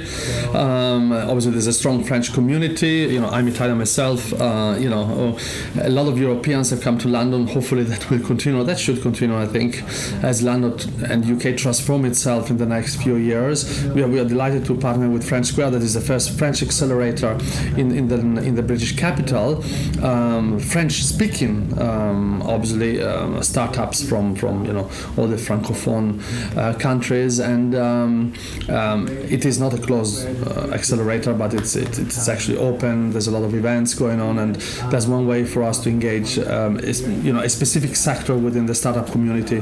Um, 0.70 1.12
obviously, 1.12 1.52
there's 1.52 1.68
a 1.68 1.74
strong 1.74 2.04
French 2.04 2.32
community. 2.34 2.98
You 3.14 3.22
know, 3.22 3.30
I'm 3.30 3.48
Italian 3.48 3.78
myself. 3.78 4.34
Uh, 4.34 4.76
you 4.80 4.90
know, 4.90 5.38
a 5.82 5.90
lot 5.90 6.08
of 6.08 6.18
Europeans 6.20 6.70
have 6.70 6.82
come 6.82 6.98
to 7.00 7.08
London. 7.08 7.48
Hopefully, 7.48 7.84
that 7.92 8.10
will 8.10 8.20
continue. 8.20 8.64
That 8.64 8.80
should 8.80 9.02
continue, 9.02 9.38
I 9.38 9.48
think, 9.48 9.84
as 10.24 10.44
London 10.44 10.74
and 11.10 11.26
UK 11.26 11.58
transform 11.58 12.06
itself 12.06 12.50
in 12.52 12.58
the 12.58 12.66
next 12.66 12.98
few 12.98 13.16
years. 13.16 13.84
We 13.96 14.04
are, 14.04 14.08
we 14.08 14.20
are 14.20 14.26
delighted 14.26 14.66
to 14.66 14.76
partner 14.76 15.10
with 15.10 15.28
French 15.28 15.48
Square. 15.48 15.72
That 15.72 15.82
is 15.82 15.96
the 15.96 16.02
first 16.02 16.38
French 16.38 16.62
accelerator 16.62 17.38
in, 17.76 17.92
in 17.92 18.08
the 18.08 18.20
in 18.20 18.56
the 18.56 18.64
British 18.64 18.96
capital. 18.96 19.64
Um, 20.04 20.60
French 20.60 21.04
speaking, 21.04 21.74
um, 21.80 22.42
obviously, 22.44 23.02
um, 23.02 23.42
startups 23.42 24.08
from 24.08 24.36
from 24.36 24.66
you 24.66 24.74
know 24.74 24.90
all 25.18 25.28
the 25.28 25.38
francophone 25.38 26.22
uh, 26.56 26.74
countries, 26.78 27.40
and 27.40 27.74
um, 27.76 28.34
um, 28.70 29.08
it 29.08 29.46
is 29.46 29.60
not 29.60 29.74
a 29.74 29.78
closed 29.78 30.28
uh, 30.48 30.59
accelerator, 30.74 31.34
but 31.34 31.54
it's 31.54 31.76
it, 31.76 32.00
it's 32.00 32.28
actually 32.28 32.58
open. 32.58 33.12
There's 33.12 33.28
a 33.28 33.32
lot 33.32 33.44
of 33.44 33.54
events 33.54 33.94
going 33.94 34.20
on, 34.20 34.40
and 34.40 34.56
that's 34.92 35.08
one 35.08 35.28
way 35.28 35.46
for 35.46 35.64
us 35.64 35.80
to 35.84 35.90
engage, 35.90 36.40
um, 36.40 36.80
is, 36.80 37.08
you 37.26 37.34
know, 37.34 37.42
a 37.42 37.50
specific 37.50 37.96
sector 37.96 38.36
within 38.36 38.66
the 38.66 38.76
startup 38.76 39.08
community, 39.12 39.60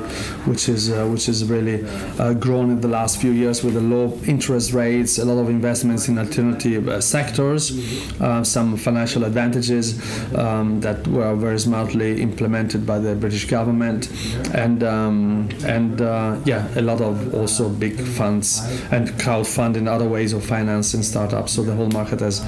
which 0.49 0.69
is 0.69 0.91
uh, 0.91 1.05
which 1.05 1.29
is 1.29 1.45
really 1.45 1.85
uh, 2.19 2.33
grown 2.33 2.71
in 2.71 2.81
the 2.81 2.87
last 2.87 3.21
few 3.21 3.31
years 3.31 3.63
with 3.63 3.73
the 3.73 3.81
low 3.81 4.17
interest 4.25 4.73
rates, 4.73 5.17
a 5.19 5.25
lot 5.25 5.39
of 5.39 5.49
investments 5.49 6.07
in 6.07 6.17
alternative 6.17 6.87
uh, 6.87 6.99
sectors, 7.01 7.71
uh, 8.21 8.43
some 8.43 8.77
financial 8.77 9.23
advantages 9.23 9.85
um, 10.35 10.79
that 10.81 11.07
were 11.07 11.35
very 11.35 11.59
smartly 11.59 12.21
implemented 12.21 12.85
by 12.85 12.97
the 12.99 13.15
British 13.15 13.45
government, 13.45 14.09
and 14.53 14.83
um, 14.83 15.49
and 15.65 16.01
uh, 16.01 16.37
yeah, 16.45 16.67
a 16.75 16.81
lot 16.81 17.01
of 17.01 17.33
also 17.33 17.69
big 17.69 17.99
funds 17.99 18.61
and 18.91 19.09
crowdfunding, 19.19 19.87
other 19.87 20.07
ways 20.07 20.33
of 20.33 20.43
financing 20.45 20.86
finance 20.87 20.93
in 20.93 21.03
startups. 21.03 21.53
So 21.53 21.63
the 21.63 21.75
whole 21.75 21.89
market 21.89 22.19
has 22.21 22.39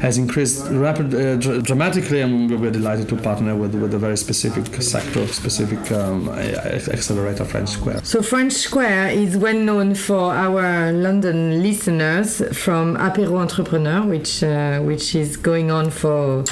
has 0.00 0.18
increased 0.18 0.66
rapid, 0.70 1.14
uh, 1.14 1.36
dr- 1.36 1.62
dramatically, 1.62 2.22
and 2.22 2.50
we're 2.60 2.70
delighted 2.70 3.08
to 3.08 3.16
partner 3.16 3.54
with 3.56 3.74
with 3.74 3.94
a 3.94 3.98
very 3.98 4.16
specific 4.16 4.82
sector, 4.82 5.26
specific 5.26 5.92
um, 5.92 6.28
accelerator, 6.28 7.44
French 7.44 7.68
Square. 7.68 8.00
So 8.04 8.22
French 8.22 8.52
Square 8.52 9.10
is 9.10 9.36
well 9.36 9.58
known 9.58 9.94
for 9.94 10.32
our 10.32 10.92
London 10.92 11.62
listeners 11.62 12.42
from 12.52 12.96
Apéro 12.96 13.38
Entrepreneur, 13.38 14.06
which 14.06 14.42
uh, 14.42 14.80
which 14.80 15.14
is 15.14 15.36
going 15.36 15.70
on 15.70 15.90
for 15.90 16.44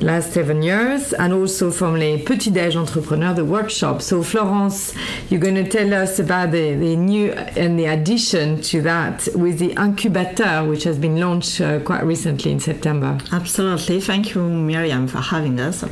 last 0.00 0.32
seven 0.32 0.62
years, 0.62 1.12
and 1.14 1.32
also 1.32 1.70
from 1.70 1.94
Les 1.98 2.18
Petits 2.18 2.50
Déj 2.50 2.76
Entrepreneurs, 2.76 3.36
the 3.36 3.44
workshop. 3.44 4.02
So 4.02 4.22
Florence, 4.22 4.94
you're 5.30 5.40
going 5.40 5.64
to 5.64 5.68
tell 5.68 5.92
us 5.94 6.18
about 6.18 6.50
the, 6.50 6.74
the 6.74 6.96
new 6.96 7.32
and 7.56 7.78
the 7.78 7.86
addition 7.86 8.60
to 8.62 8.82
that 8.82 9.28
with 9.34 9.58
the 9.58 9.72
incubator, 9.72 10.64
which 10.68 10.85
has 10.86 10.98
been 10.98 11.20
launched 11.20 11.60
uh, 11.60 11.80
quite 11.80 12.04
recently 12.04 12.50
in 12.52 12.60
September. 12.60 13.18
Absolutely. 13.32 14.00
Thank 14.00 14.34
you, 14.34 14.42
Miriam, 14.42 15.06
for 15.08 15.18
having 15.18 15.60
us. 15.60 15.82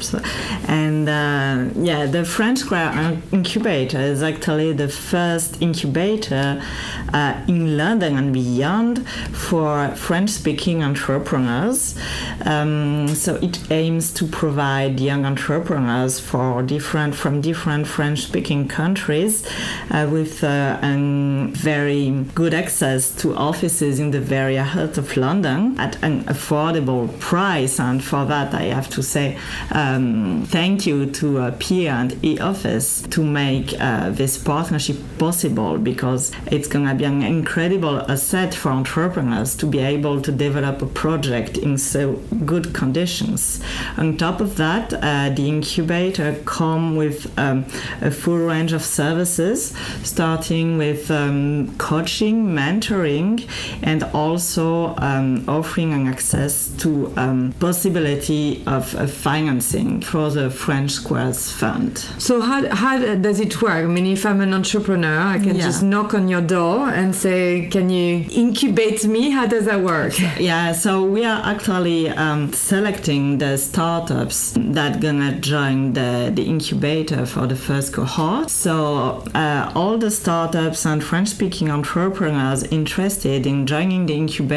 And 0.68 1.08
uh, 1.08 1.70
yeah, 1.76 2.06
the 2.06 2.24
French 2.24 2.60
Square 2.60 3.20
Incubator 3.32 3.98
is 3.98 4.22
actually 4.22 4.72
the 4.72 4.88
first 4.88 5.60
incubator 5.60 6.62
uh, 7.12 7.44
in 7.48 7.76
London 7.76 8.16
and 8.16 8.32
beyond 8.32 9.06
for 9.32 9.88
French 9.96 10.30
speaking 10.30 10.82
entrepreneurs. 10.82 11.98
Um, 12.44 13.08
so 13.08 13.36
it 13.36 13.70
aims 13.70 14.12
to 14.14 14.26
provide 14.26 15.00
young 15.00 15.26
entrepreneurs 15.26 16.20
for 16.20 16.62
different 16.62 17.14
from 17.14 17.40
different 17.40 17.86
French 17.86 18.22
speaking 18.22 18.68
countries 18.68 19.46
uh, 19.90 20.08
with 20.10 20.42
uh, 20.44 20.78
very 21.52 22.10
good 22.34 22.54
access 22.54 23.10
to 23.16 23.34
offices 23.34 23.98
in 23.98 24.10
the 24.10 24.20
very 24.20 24.56
heart 24.84 24.98
of 24.98 25.16
London 25.16 25.78
at 25.78 25.96
an 26.02 26.24
affordable 26.24 27.08
price. 27.18 27.80
And 27.80 28.02
for 28.02 28.24
that, 28.26 28.52
I 28.54 28.64
have 28.64 28.88
to 28.90 29.02
say 29.02 29.38
um, 29.70 30.44
thank 30.48 30.86
you 30.86 31.06
to 31.06 31.38
uh, 31.38 31.54
Pierre 31.58 31.94
and 31.94 32.12
E 32.24 32.38
Office 32.38 33.02
to 33.14 33.24
make 33.24 33.74
uh, 33.80 34.10
this 34.10 34.36
partnership 34.36 34.96
possible 35.18 35.78
because 35.78 36.32
it's 36.46 36.68
going 36.68 36.86
to 36.86 36.94
be 36.94 37.04
an 37.04 37.22
incredible 37.22 38.00
asset 38.10 38.54
for 38.54 38.70
entrepreneurs 38.70 39.56
to 39.56 39.66
be 39.66 39.78
able 39.78 40.20
to 40.20 40.32
develop 40.32 40.82
a 40.82 40.86
project 40.86 41.56
in 41.56 41.78
so 41.78 42.12
good 42.44 42.74
conditions. 42.74 43.60
On 43.96 44.16
top 44.16 44.40
of 44.40 44.56
that, 44.56 44.92
uh, 44.92 45.30
the 45.30 45.48
incubator 45.48 46.36
come 46.44 46.96
with 46.96 47.18
um, 47.38 47.64
a 48.02 48.10
full 48.10 48.38
range 48.38 48.72
of 48.72 48.82
services, 48.82 49.74
starting 50.02 50.76
with 50.78 51.10
um, 51.10 51.74
coaching, 51.78 52.46
mentoring, 52.46 53.48
and 53.82 54.02
also 54.12 54.63
um, 54.98 55.44
offering 55.48 55.92
an 55.92 56.06
access 56.06 56.68
to 56.82 57.12
um, 57.16 57.54
possibility 57.60 58.62
of 58.66 58.94
uh, 58.94 59.06
financing 59.06 60.00
for 60.00 60.30
the 60.30 60.50
French 60.50 60.92
Squares 60.92 61.50
Fund. 61.50 61.98
So 62.18 62.40
how, 62.40 62.60
how 62.74 62.98
does 63.16 63.40
it 63.40 63.60
work? 63.62 63.84
I 63.84 63.86
mean, 63.96 64.06
if 64.06 64.24
I'm 64.24 64.40
an 64.40 64.54
entrepreneur, 64.54 65.18
I 65.36 65.38
can 65.38 65.56
yeah. 65.56 65.66
just 65.68 65.82
knock 65.82 66.14
on 66.14 66.28
your 66.28 66.40
door 66.40 66.88
and 66.88 67.14
say, 67.14 67.68
"Can 67.74 67.90
you 67.90 68.26
incubate 68.44 69.04
me?" 69.14 69.30
How 69.30 69.46
does 69.46 69.64
that 69.70 69.80
work? 69.80 70.14
Yeah, 70.44 70.72
so 70.72 71.04
we 71.04 71.24
are 71.24 71.40
actually 71.52 72.10
um, 72.10 72.52
selecting 72.52 73.38
the 73.38 73.56
startups 73.56 74.52
that 74.56 75.00
gonna 75.00 75.32
join 75.40 75.92
the, 75.92 76.32
the 76.34 76.44
incubator 76.44 77.24
for 77.24 77.46
the 77.46 77.56
first 77.56 77.92
cohort. 77.92 78.50
So 78.50 78.74
uh, 79.34 79.72
all 79.74 79.96
the 79.96 80.10
startups 80.10 80.84
and 80.84 81.02
French-speaking 81.02 81.70
entrepreneurs 81.70 82.62
interested 82.64 83.46
in 83.46 83.66
joining 83.66 84.06
the 84.06 84.14
incubator 84.14 84.53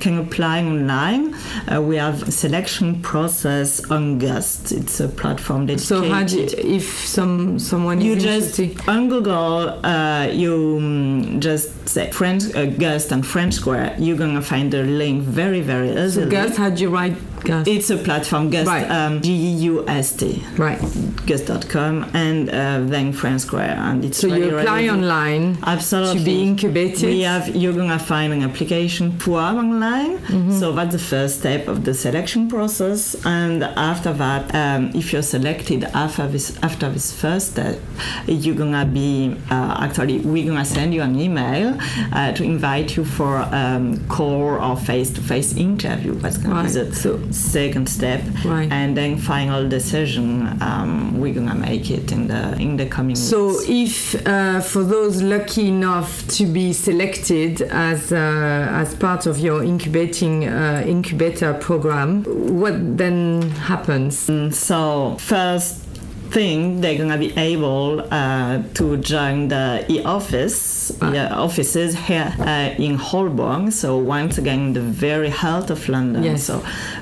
can 0.00 0.18
apply 0.18 0.62
online. 0.62 1.34
Uh, 1.70 1.82
we 1.82 1.96
have 1.96 2.28
a 2.28 2.32
selection 2.32 3.00
process 3.02 3.84
on 3.90 4.18
Gust. 4.18 4.72
It's 4.72 5.00
a 5.00 5.08
platform 5.08 5.66
that. 5.66 5.80
So 5.80 6.02
how 6.02 6.24
do 6.24 6.40
you, 6.40 6.48
if 6.78 6.86
some 7.06 7.58
someone 7.58 8.00
you 8.00 8.16
just 8.16 8.60
on 8.88 9.08
Google 9.08 9.84
uh, 9.84 10.26
you 10.26 10.76
um, 10.78 11.40
just 11.40 11.88
say 11.88 12.10
French 12.10 12.54
uh, 12.54 12.66
Gust 12.66 13.12
and 13.12 13.26
French 13.26 13.54
Square, 13.54 13.96
you're 13.98 14.18
gonna 14.18 14.42
find 14.42 14.72
the 14.72 14.82
link 14.82 15.22
very 15.22 15.60
very 15.60 15.90
easily. 15.90 16.26
So 16.26 16.30
Gust, 16.30 16.56
how 16.56 16.70
do 16.70 16.82
you 16.82 16.90
write 16.90 17.16
It's 17.48 17.90
a 17.90 17.96
platform, 17.96 18.50
Gust, 18.50 18.66
right. 18.66 18.90
um, 18.90 19.22
G-U-S-T. 19.22 20.44
Right. 20.56 20.80
Gust.com 21.26 22.10
and 22.14 22.48
uh, 22.50 22.80
then 22.84 23.12
French 23.12 23.42
Square. 23.42 23.76
And 23.78 24.04
it's 24.04 24.18
so 24.18 24.28
you 24.28 24.56
apply 24.58 24.88
online 24.88 25.58
Absolutely. 25.62 26.18
to 26.18 26.24
be 26.24 26.42
incubated? 26.42 27.04
We 27.04 27.20
have, 27.22 27.54
you're 27.54 27.72
going 27.72 27.88
to 27.88 27.98
find 27.98 28.32
an 28.32 28.42
application 28.42 29.18
form 29.18 29.56
online. 29.58 30.18
Mm-hmm. 30.18 30.58
So 30.58 30.72
that's 30.72 30.92
the 30.92 30.98
first 30.98 31.40
step 31.40 31.68
of 31.68 31.84
the 31.84 31.94
selection 31.94 32.48
process. 32.48 33.16
And 33.24 33.64
after 33.64 34.12
that, 34.14 34.54
um, 34.54 34.90
if 34.94 35.12
you're 35.12 35.22
selected 35.22 35.84
after 35.84 36.26
this, 36.28 36.56
after 36.62 36.90
this 36.90 37.12
first 37.12 37.52
step, 37.52 37.80
you're 38.26 38.54
going 38.54 38.72
to 38.72 38.86
be, 38.86 39.36
uh, 39.50 39.78
actually, 39.80 40.18
we're 40.20 40.46
going 40.46 40.58
to 40.58 40.64
send 40.64 40.94
you 40.94 41.02
an 41.02 41.18
email 41.18 41.78
uh, 42.12 42.32
to 42.32 42.42
invite 42.42 42.96
you 42.96 43.04
for 43.04 43.38
um, 43.52 44.06
call 44.08 44.36
or 44.36 44.76
face-to-face 44.76 45.56
interview. 45.56 46.14
That's 46.14 46.38
going 46.38 46.54
right. 46.54 46.68
to 46.68 46.84
be 46.84 46.90
the 46.90 46.96
so, 46.96 47.30
second 47.36 47.88
step, 47.88 48.22
right. 48.44 48.70
and 48.70 48.96
then 48.96 49.18
final 49.18 49.68
decision. 49.68 50.60
Um, 50.62 51.20
we're 51.20 51.34
gonna 51.34 51.54
make 51.54 51.90
it 51.90 52.12
in 52.12 52.28
the 52.28 52.56
in 52.58 52.76
the 52.76 52.86
coming. 52.86 53.16
So, 53.16 53.48
weeks. 53.48 54.14
if 54.14 54.26
uh, 54.26 54.60
for 54.60 54.82
those 54.82 55.22
lucky 55.22 55.68
enough 55.68 56.26
to 56.28 56.46
be 56.46 56.72
selected 56.72 57.62
as 57.62 58.12
uh, 58.12 58.68
as 58.70 58.94
part 58.94 59.26
of 59.26 59.38
your 59.38 59.62
incubating 59.62 60.48
uh, 60.48 60.84
incubator 60.86 61.54
program, 61.54 62.24
what 62.24 62.96
then 62.96 63.42
happens? 63.50 64.26
Mm, 64.26 64.52
so 64.52 65.16
first 65.18 65.82
thing 66.30 66.80
they're 66.80 66.98
gonna 66.98 67.18
be 67.18 67.32
able 67.36 68.00
uh, 68.10 68.62
to 68.74 68.96
join 68.98 69.48
the 69.48 69.84
eOffice 69.88 70.75
Ah. 71.00 71.12
yeah, 71.12 71.28
offices 71.46 71.90
here 72.08 72.30
uh, 72.40 72.74
in 72.86 72.94
Holborn. 73.08 73.70
So 73.70 73.88
once 74.18 74.38
again, 74.38 74.72
the 74.72 74.80
very 75.06 75.30
heart 75.30 75.70
of 75.70 75.80
London. 75.88 76.22
Yes. 76.24 76.44
So 76.44 76.54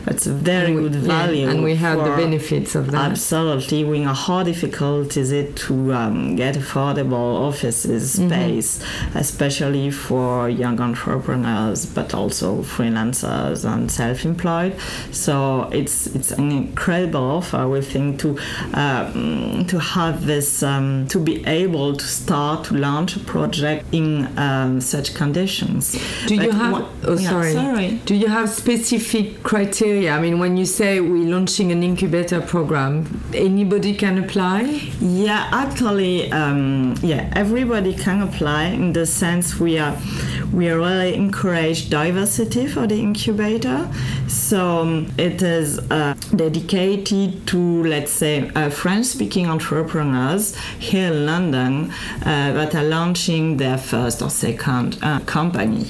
it's 0.06 0.26
a 0.26 0.32
very 0.52 0.72
we- 0.74 0.82
good 0.84 0.94
yeah, 1.02 1.16
value. 1.24 1.48
and 1.50 1.58
we 1.68 1.74
have 1.86 1.98
the 2.08 2.14
benefits 2.24 2.74
of 2.80 2.84
that. 2.92 3.10
Absolutely. 3.12 3.80
We 3.92 3.98
know 4.04 4.14
how 4.26 4.42
difficult 4.52 5.16
is 5.16 5.30
it 5.40 5.48
to 5.66 5.74
um, 6.00 6.36
get 6.36 6.54
affordable 6.62 7.28
offices 7.48 8.04
Mm-hmm. 8.14 8.28
space, 8.28 8.70
especially 9.14 9.90
for 9.90 10.48
young 10.48 10.78
entrepreneurs, 10.88 11.80
but 11.98 12.08
also 12.20 12.48
freelancers 12.62 13.64
and 13.72 13.90
self-employed. 13.90 14.72
So 15.24 15.68
it's 15.80 15.96
it's 16.16 16.30
an 16.40 16.48
incredible 16.62 17.26
offer. 17.38 17.62
We 17.74 17.80
think 17.94 18.08
to 18.22 18.28
um, 18.74 19.64
to 19.72 19.78
have 19.96 20.16
this 20.32 20.48
um, 20.62 21.06
to 21.08 21.18
be 21.18 21.34
able 21.46 21.88
to 22.02 22.06
start 22.20 22.58
to 22.68 22.74
launch 22.88 23.10
a 23.16 23.20
project 23.20 23.73
in 23.92 24.36
um, 24.38 24.80
such 24.80 25.14
conditions. 25.14 25.92
Do 26.26 26.34
you 26.34 26.50
have? 26.50 26.72
one- 26.72 26.86
oh, 27.04 27.18
yeah, 27.18 27.30
sorry. 27.30 27.52
sorry. 27.52 27.90
Do 28.06 28.14
you 28.14 28.28
have 28.28 28.48
specific 28.50 29.42
criteria? 29.42 30.12
I 30.12 30.20
mean, 30.20 30.38
when 30.38 30.56
you 30.56 30.66
say 30.66 31.00
we're 31.00 31.28
launching 31.34 31.72
an 31.72 31.82
incubator 31.82 32.40
program, 32.40 33.22
anybody 33.34 33.94
can 33.94 34.18
apply. 34.24 34.60
Yeah, 35.00 35.48
actually, 35.52 36.30
um, 36.32 36.94
yeah, 37.02 37.30
everybody 37.34 37.94
can 37.94 38.22
apply 38.22 38.64
in 38.66 38.92
the 38.92 39.06
sense 39.06 39.58
we 39.60 39.78
are 39.78 39.96
we 40.54 40.70
really 40.70 41.14
encourage 41.14 41.90
diversity 41.90 42.66
for 42.66 42.86
the 42.86 42.98
incubator. 43.00 43.88
So 44.28 44.78
um, 44.80 45.12
it 45.18 45.42
is 45.42 45.78
uh, 45.90 46.14
dedicated 46.34 47.46
to, 47.48 47.84
let's 47.84 48.12
say, 48.12 48.50
uh, 48.54 48.70
French-speaking 48.70 49.46
entrepreneurs 49.46 50.56
here 50.78 51.12
in 51.12 51.26
London 51.26 51.90
uh, 52.22 52.52
that 52.52 52.74
are 52.74 52.84
launching 52.84 53.56
their 53.56 53.78
first 53.78 54.22
or 54.22 54.30
second 54.30 54.98
uh, 55.02 55.20
company, 55.20 55.86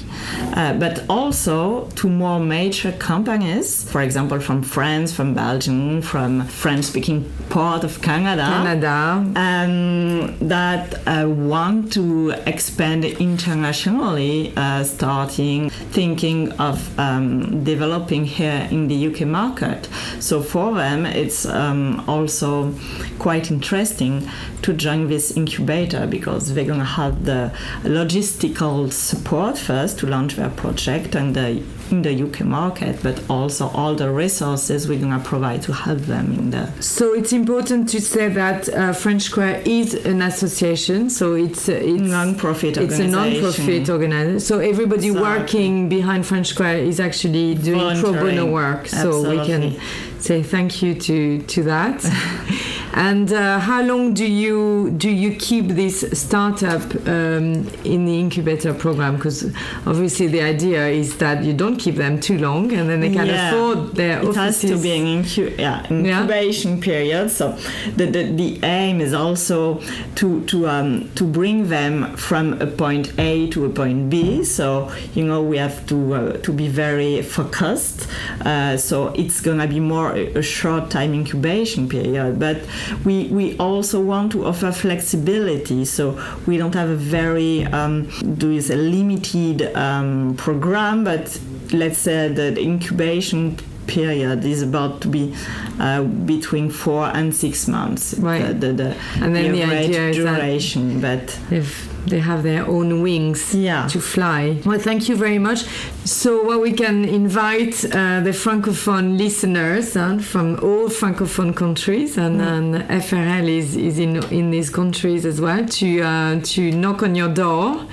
uh, 0.55 0.73
but 0.73 1.05
also 1.09 1.89
to 1.95 2.09
more 2.09 2.39
major 2.39 2.91
companies, 2.93 3.89
for 3.91 4.01
example, 4.01 4.39
from 4.39 4.63
France, 4.63 5.13
from 5.13 5.33
Belgium, 5.33 6.01
from 6.01 6.45
French-speaking 6.47 7.31
part 7.49 7.83
of 7.83 8.01
Canada 8.01 8.43
Canada. 8.43 9.23
um, 9.35 10.37
that 10.47 11.07
uh, 11.07 11.27
want 11.29 11.93
to 11.93 12.31
expand 12.45 13.05
internationally, 13.05 14.54
uh, 14.55 14.83
starting 14.83 15.69
thinking 15.69 16.51
of 16.53 16.97
um, 16.99 17.63
developing 17.63 18.25
here 18.25 18.67
in 18.71 18.87
the 18.87 19.07
UK 19.07 19.27
market. 19.27 19.87
So 20.19 20.41
for 20.41 20.73
them, 20.73 21.05
it's 21.05 21.45
um, 21.45 22.03
also 22.07 22.73
quite 23.19 23.51
interesting 23.51 24.29
to 24.61 24.73
join 24.73 25.07
this 25.07 25.35
incubator 25.35 26.07
because 26.07 26.53
they're 26.53 26.65
going 26.65 26.79
to 26.79 26.85
have 26.85 27.25
the 27.25 27.51
logistical 27.83 28.91
support 28.91 29.57
first 29.57 29.99
to 29.99 30.07
launch 30.07 30.35
their 30.35 30.49
project 30.49 31.15
and 31.15 31.35
the 31.35 31.63
in 31.91 32.01
the 32.01 32.23
UK 32.23 32.41
market, 32.41 33.01
but 33.03 33.21
also 33.29 33.67
all 33.69 33.95
the 33.95 34.09
resources 34.09 34.87
we're 34.87 34.99
going 34.99 35.11
to 35.17 35.23
provide 35.23 35.61
to 35.63 35.73
help 35.73 35.99
them 35.99 36.33
in 36.33 36.51
the. 36.51 36.71
So 36.81 37.13
it's 37.13 37.33
important 37.33 37.89
to 37.89 38.01
say 38.01 38.29
that 38.29 38.69
uh, 38.69 38.93
French 38.93 39.23
Square 39.23 39.61
is 39.65 39.93
an 40.05 40.21
association, 40.21 41.09
so 41.09 41.33
it's 41.33 41.69
uh, 41.69 41.73
it's 41.73 42.01
non-profit. 42.01 42.77
It's 42.77 42.99
a 42.99 43.07
non-profit 43.07 43.89
organization. 43.89 44.39
So 44.39 44.59
everybody 44.59 45.11
So- 45.13 45.21
working 45.21 45.89
behind 45.89 46.25
French 46.25 46.47
Square 46.47 46.79
is 46.79 46.99
actually 46.99 47.55
doing 47.55 47.99
pro 47.99 48.13
bono 48.13 48.45
work. 48.51 48.87
So 48.87 49.29
we 49.29 49.37
can 49.45 49.79
say 50.19 50.41
thank 50.43 50.81
you 50.81 50.95
to 50.95 51.41
to 51.53 51.63
that. 51.63 51.97
and 52.93 53.31
uh, 53.33 53.59
how 53.59 53.81
long 53.81 54.13
do 54.13 54.25
you 54.25 54.91
do 54.97 55.09
you 55.09 55.35
keep 55.35 55.67
this 55.69 56.05
startup 56.13 56.81
um, 57.07 57.67
in 57.83 58.05
the 58.05 58.19
incubator 58.19 58.73
program? 58.73 59.15
Because 59.15 59.51
obviously 59.85 60.27
the 60.27 60.41
idea 60.41 60.87
is 60.87 61.17
that 61.17 61.43
you 61.43 61.53
don't 61.53 61.77
keep 61.77 61.95
them 61.95 62.19
too 62.19 62.37
long, 62.37 62.71
and 62.73 62.89
then 62.89 63.01
they 63.01 63.11
can 63.11 63.27
Yeah. 63.27 63.49
afford 63.51 63.95
their 63.95 64.21
it 64.21 64.35
has 64.35 64.61
to 64.61 64.77
be 64.77 64.91
an 64.91 65.05
incu- 65.23 65.57
yeah, 65.57 65.85
Yeah. 65.89 66.21
incubation 66.21 66.79
period. 66.79 67.29
So 67.31 67.57
the, 67.97 68.05
the, 68.05 68.23
the 68.31 68.59
aim 68.63 69.01
is 69.01 69.13
also 69.13 69.81
to 70.15 70.41
to 70.45 70.67
um, 70.67 71.09
to 71.15 71.23
bring 71.25 71.67
them 71.69 72.15
from 72.17 72.61
a 72.61 72.67
point 72.67 73.13
A 73.19 73.47
to 73.49 73.65
a 73.65 73.69
point 73.69 74.09
B. 74.09 74.43
So 74.43 74.91
you 75.13 75.25
know 75.25 75.41
we 75.41 75.57
have 75.57 75.85
to 75.87 76.13
uh, 76.13 76.37
to 76.43 76.51
be 76.53 76.67
very 76.67 77.21
focused. 77.21 78.07
Uh, 78.45 78.77
so 78.77 79.09
it's 79.09 79.41
gonna 79.41 79.67
be 79.67 79.79
more 79.79 80.11
a, 80.15 80.25
a 80.35 80.41
short 80.41 80.89
time 80.89 81.13
incubation 81.13 81.89
period, 81.89 82.39
but 82.39 82.57
we 83.03 83.25
we 83.27 83.57
also 83.57 83.99
want 83.99 84.31
to 84.33 84.45
offer 84.45 84.71
flexibility. 84.71 85.85
So 85.85 86.19
we 86.45 86.57
don't 86.57 86.73
have 86.75 86.89
a 86.89 86.95
very 86.95 87.65
um, 87.65 88.09
do 88.37 88.51
is 88.51 88.69
a 88.69 88.75
limited 88.75 89.75
um, 89.75 90.35
program, 90.37 91.03
but 91.03 91.39
let's 91.71 91.97
say 91.97 92.27
that 92.29 92.55
the 92.55 92.61
incubation 92.61 93.57
period 93.87 94.43
is 94.43 94.61
about 94.63 95.01
to 95.01 95.07
be 95.07 95.33
uh, 95.79 96.01
between 96.03 96.71
four 96.71 97.05
and 97.13 97.35
six 97.35 97.67
months. 97.67 98.15
Right. 98.15 98.41
The, 98.59 98.67
the, 98.67 98.73
the, 98.73 98.95
And 99.21 99.35
then 99.35 99.51
the 99.51 99.63
idea 99.63 100.09
is 100.09 100.17
that- 100.17 100.39
duration, 100.39 101.01
but 101.01 101.27
They've, 101.49 101.94
they 102.07 102.19
have 102.19 102.43
their 102.43 102.65
own 102.67 103.01
wings 103.01 103.53
Yeah. 103.53 103.87
to 103.87 103.99
fly. 103.99 104.57
Well, 104.65 104.79
thank 104.79 105.09
you 105.09 105.15
very 105.15 105.39
much. 105.39 105.65
So, 106.05 106.45
well, 106.45 106.61
we 106.61 106.71
can 106.71 107.05
invite 107.05 107.83
uh, 107.85 108.21
the 108.21 108.31
francophone 108.33 109.17
listeners 109.17 109.95
uh, 109.97 110.17
from 110.19 110.59
all 110.61 110.89
francophone 110.89 111.53
countries, 111.55 112.17
and, 112.17 112.41
and 112.41 112.75
FRL 113.03 113.47
is, 113.47 113.75
is 113.75 113.97
in 113.99 114.23
in 114.31 114.51
these 114.51 114.69
countries 114.69 115.25
as 115.25 115.39
well 115.41 115.65
to 115.65 116.01
uh, 116.01 116.39
to 116.53 116.71
knock 116.71 117.01
on 117.03 117.15
your 117.15 117.29
door, 117.33 117.85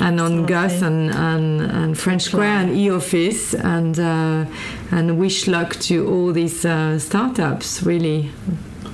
and 0.00 0.20
on 0.20 0.32
Absolutely. 0.44 0.46
Gust 0.54 0.82
and, 0.82 1.10
and, 1.10 1.60
and 1.60 1.98
French 1.98 2.22
Square 2.22 2.56
and 2.62 2.70
eOffice, 2.76 3.54
and 3.76 3.98
uh, 3.98 4.96
and 4.96 5.18
wish 5.18 5.46
luck 5.46 5.76
to 5.88 5.94
all 6.08 6.32
these 6.32 6.64
uh, 6.64 6.98
startups. 6.98 7.82
Really, 7.82 8.30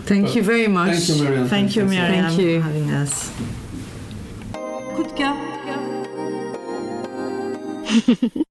thank 0.06 0.34
you 0.36 0.42
very 0.42 0.68
much. 0.68 0.96
Thank 0.96 1.08
you, 1.08 1.24
Marianne. 1.24 1.48
thank 1.48 1.76
you, 1.76 1.84
Miriam, 1.84 2.24
Thank 2.26 2.38
you. 2.38 2.60
for 2.60 2.66
having 2.66 2.90
us. 2.90 3.30
Coup 4.98 5.04
de 5.04 5.12
cœur. 5.12 5.36